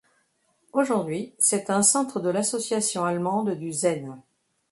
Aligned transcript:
Aujourd'hui, 0.73 1.31
c'est 1.37 1.69
un 1.69 1.83
centre 1.83 2.19
de 2.19 2.29
l'association 2.29 3.05
allemande 3.05 3.51
du 3.51 3.71
zen. 3.71 4.19